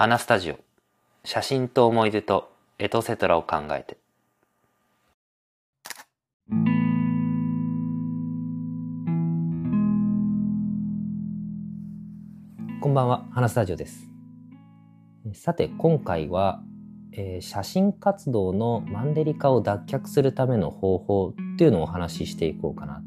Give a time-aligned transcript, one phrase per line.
[0.00, 0.60] 花スタジオ。
[1.24, 3.98] 写真と思い出とエトセトラを考えて。
[12.80, 14.08] こんばんは花スタジオです。
[15.32, 16.62] さて今回は、
[17.10, 23.02] えー、写真活動のマンデリ化を脱却するための方法っていうのをお話ししていこうかな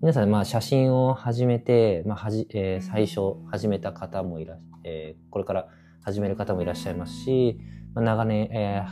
[0.00, 5.68] 皆さん、まあ、写真を始めて、まあはじえー、最初始めた方もいらっえー、これから
[6.02, 7.58] 始める方もいらっしゃいますし、
[7.94, 8.82] まあ、長年、え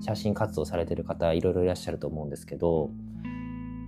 [0.00, 2.90] ー、写真活動されてる方いろいろいらっしゃると思うんですけど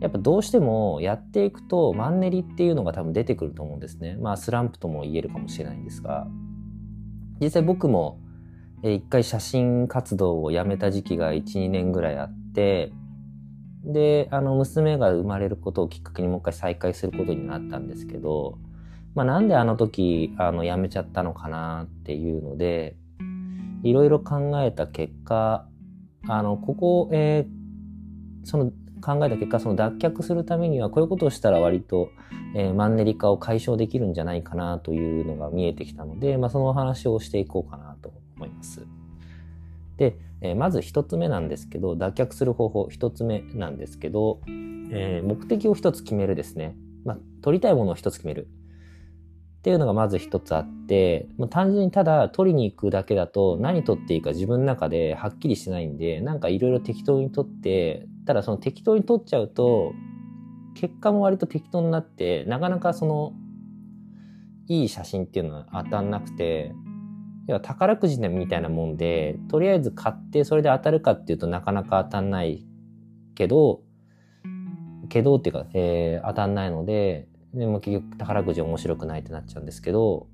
[0.01, 4.17] やっぱどうしてもやっていくとマンネリっていうのが多分出てくると思うんですね。
[4.21, 6.27] まあスランプとも言えるかもしれないんですが
[7.41, 8.19] 実際僕も
[8.83, 12.93] 一回写真活動をやめた時期が1、2年ぐらいあって
[13.85, 18.59] で、あの娘が生まれることをきっかけにもう一回再開することになったんですけど
[19.15, 22.97] まあ、なんであの時あの辞めちゃったのかなっていうので
[23.83, 25.67] いろいろ考えた結果
[26.29, 28.71] あのここ、えー、その
[29.01, 32.11] 考えた結果その脱却するためにはこういうことをしたら割と、
[32.55, 38.87] えー、マンネリ化を解消できるんじゃないかなというのが見えてきたので、まあ、そのお話をしていこうかなと思います。
[40.01, 46.75] で、えー、まず一つ目なんですけど脱却する方法一つ目なんですけど、えー、目的を一つ決めるですね。
[47.05, 48.49] まあ、取りたいものを一つ決める。
[49.59, 59.93] っていうのがまず一つあって、もう単純にただ取りに行くだけだと何取っていいか自分の中ではっきりしてないんで、なんかいろいろ適当に取って、ただその適当に取っちゃうと、
[60.77, 63.35] 結果も割と適当になって、なかなかその、
[64.67, 66.73] いい写真っていうのは当たんなくて、
[67.51, 72.65] 要は宝くじみたいなもんで、とりあえず買ってそれで当たるかっていうとなかなか当たんない
[73.35, 73.83] けど、
[75.09, 80.29] けどっていうか、えー、当たんないので、でも結局宝くじ面白くないってなっちゃうんですけど、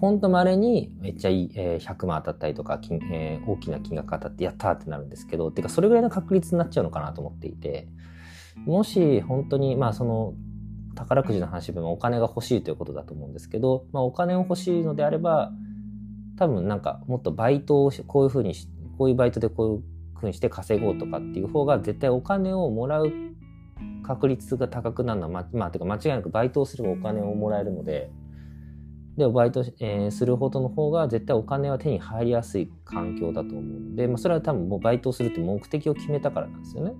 [0.00, 7.88] ほんと稀にめっちゃいい、えー、100万当たったりとか、えー、大きな金額当たってやったってなるんですけど、てかそれぐらいの確率になっちゃうのかなと思っていて、
[8.64, 10.32] もし本当にまあその
[10.94, 15.52] 宝くじの話でもお金が欲しいということだと思うんですけど、まあお金を欲しいのであれば、
[16.38, 19.82] 多分なんかもっとバイトを、こういうふうにし、こういうバイトでこういう
[20.18, 23.12] ふうにして稼ごうとかっていう方が絶対お金をもらう
[24.02, 28.10] 確率が高くなるのは、ま、まあ、てか間違いなくバイトをすればお金をもらえるので、
[29.16, 36.92] で、バイト、えー、するほどの方が絶対お金は手に入りやすい環境だと思うので、まあ、それは多分もうバイトをするって目的を決めたからなんですよね。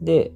[0.00, 0.32] で、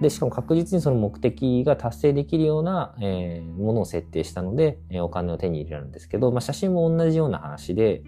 [0.00, 8.02] で、しかも確実にその目的が達成できるような、えー、ものを設定したので、えー、お金を手に入れるんですけど、まあ、写真も同じような話で、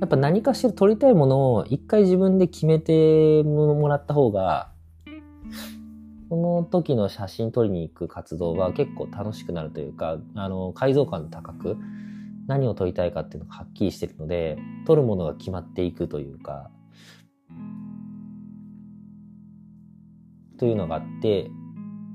[0.00, 4.70] やっぱ何かしら撮りたいものを一回自分で決めてもらった方が、
[6.28, 11.76] その時の写真撮りに行く活動は結構楽しくなるというか、あの、解像感高く、
[12.46, 16.70] 何を撮りたいかっていうのがはっきりしてるので、撮るものが決まっていくというか、
[20.58, 21.50] というのがあって、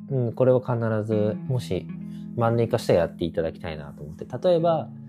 [0.10, 1.88] うん、これは必ず、もし、
[2.36, 5.00] マンネリ化したらやっていただきたいなと思って、例えば、うん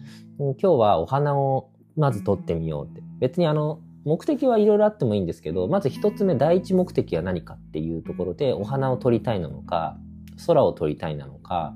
[0.41, 3.03] 今日はお花をまず撮ってみようって。
[3.19, 9.99] 別にあの、目的はいろいろあってもいいんですけど、まず一つ目、第一目的は何かっていうところで、お花を撮りたいなのか、
[10.47, 11.75] 空を撮りたいなのか、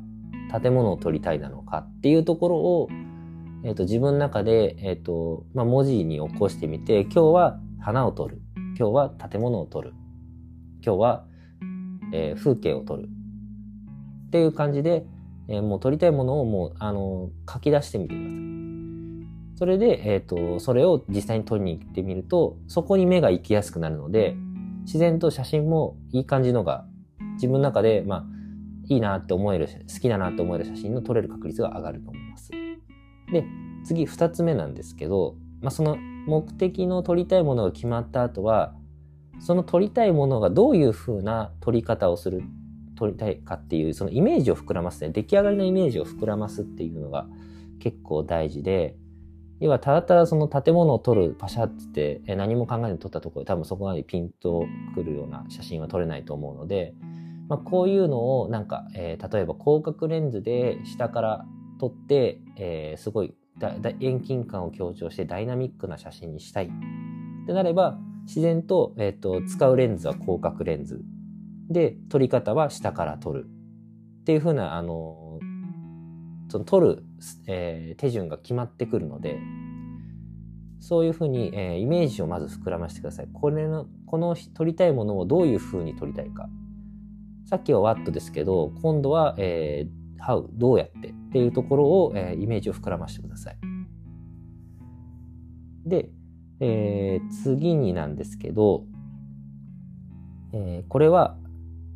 [0.62, 2.88] 建物を撮りたいなのかっていうところを、
[3.64, 8.40] え、ー、と、自分の中で、え、ー、と、まあ、文字に起こしてみて、今日は花を撮る。
[8.78, 9.92] 今日は建物を撮る。
[10.82, 11.26] 今日は、
[12.14, 13.08] えー、風景を撮る。
[14.28, 15.04] っていう感じで、
[15.48, 18.34] えもう撮りたいものをもう、あの、書き出してみてください。
[19.56, 24.36] それで、えっ、ー、と、それを実際に撮りに行ってみると、そこに目が行きやすくなるので、
[24.84, 26.86] 自然と写真もいい感じのが、
[27.34, 28.24] 自分の中で、まあ、
[28.88, 32.50] いいなって思える、好きだなって思える写真の撮れる確率が上がると思います。
[33.32, 33.44] で、
[33.84, 35.96] 次二つ目なんですけど、まあ、その
[36.26, 38.74] 目的の撮りたいものが決まった後は、
[39.40, 42.42] その撮りたいものがどういう風な撮り方をする、
[42.96, 45.10] 撮りたいかっていう、そのイメージを膨らますね。
[45.10, 47.26] 出来上がりのイメージを膨らますっていうのが
[47.80, 48.96] 結構大事で、
[49.60, 56.94] 要はただただその建物を撮るパシャってって何も考えずに撮ったところで多分そこまでピンとくるような写真は撮れないと思うので、
[57.48, 61.44] まあ、こういうのをなんか、えー、例えば広角レンズで下から
[61.78, 63.34] 撮って、えー、すごい
[64.00, 66.68] 遠近感を強調してダイナミックな写真にしたいっ
[67.46, 71.02] てなれば自然と,、えーと、使うレンズは広角レンズ
[71.70, 73.46] で撮り方は下から撮る
[74.20, 75.38] っていう風なあの
[76.48, 77.04] その撮る
[77.46, 79.38] えー、手順が決まってくるので、
[80.80, 83.28] そういうふうに、えー、イメージをまず膨らましてください。
[83.32, 86.48] これの、この撮りたいものをどういうふうに撮りたいか。
[87.46, 93.56] さっきは What ですけど、今度は、えー、How、どうやってっていうところを、えー、イメージを膨らましてください。
[95.86, 96.10] で、
[96.60, 98.84] えー、次になんですけど、
[100.52, 101.36] えー、これは、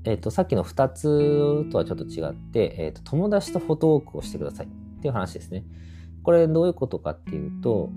[0.05, 4.69] え、ー、と、さっきの2つとはちょっと違って、え、ー、と、友達とフォトウォークをしてくださいっ
[5.01, 5.65] ていう話ですね。
[6.23, 7.91] これどういうことかっていうと、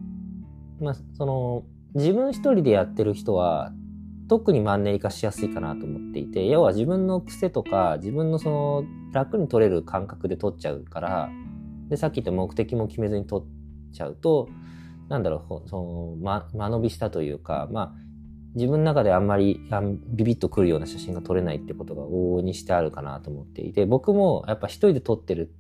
[0.80, 1.64] まあ、その、
[1.96, 3.72] 自分一人でやってる人は、
[4.30, 11.30] 特にマンネリ化しやすいかなと思っていて、要は自分の癖とか、自分のその、楽に取れる感覚で取っちゃうから、
[11.90, 13.48] で、さっき言った目的も決めずに取っ
[13.92, 14.48] ちゃうと、
[15.12, 17.92] なんだろう、その、ま、間延びしたというか、まあ、
[18.56, 19.60] 自分の中であんまり
[20.08, 25.54] ビビッとくるような写真が撮れないってことが往々にしてあるかなと思っていて、僕もやっぱ一人で撮ってる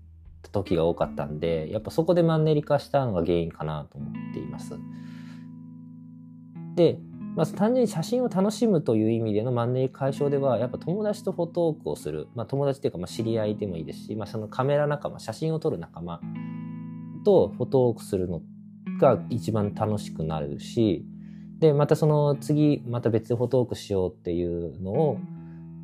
[0.53, 4.79] 時が多かったんで、やっぱそこでマンネリ化したのが原因かなと思っています。
[6.75, 6.97] で、
[7.35, 12.29] まず単純に写真を楽しむという意味でのマンネリ解消では、やっぱ友達とフォトークをする。
[12.35, 16.21] まあ友達っていうか、まあ知り合いでもいいですし、まあそのカメラ仲間、写真を撮る仲間
[17.23, 18.41] とフォトークするのっ
[19.01, 21.05] が一番楽しくなるし、
[21.59, 25.17] で、またその次、また別でフォトークしようっていうのを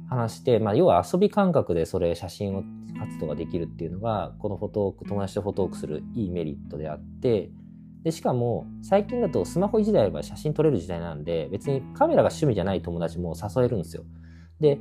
[0.10, 2.64] 話して、まあ要は遊び感覚でそれ写真を
[3.00, 7.52] 活動ができるっていうのが、このフォトーク、友達とフォトークするいいメリットであって、
[8.04, 14.04] で、しかも、最近だとスマホ1台あれば写真撮れる時代なんで、別にカメラが趣味じゃない友達も誘えるんですよ。
[14.60, 14.80] で、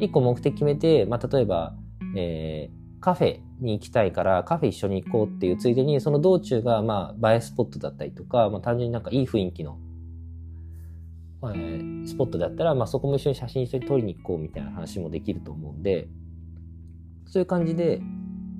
[0.00, 1.74] 1個目的決めて、まあ、例えば、
[2.16, 9.78] えー、カフェに行きたいからカフェ一緒に行こうっていうついでに、その道中が、まあ、映えスポットだったりとか、まあ、単純になんかいい雰囲気の、
[11.42, 16.08] えー、スポットだったら、まあ、そこも一緒に写真一緒に撮りに行こうみたいな話もできると思うんで、
[17.26, 18.00] そういう感じで、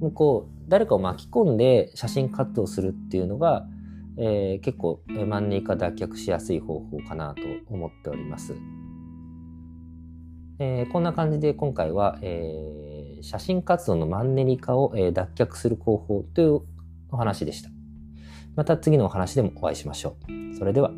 [0.00, 3.66] もうこう、誰かを巻き込んで写真活動するっていうのが、
[4.18, 8.54] えー、結構マンネリ化脱却しやすい方法かなと思っております。
[10.58, 16.60] えー、こんな感じで今回は、えー、写真活動のマンネリ化を、えー、脱却する方法という
[17.10, 17.70] お話でした。
[18.54, 20.56] また次のお話でもお会いしましょう。
[20.58, 20.90] それでは。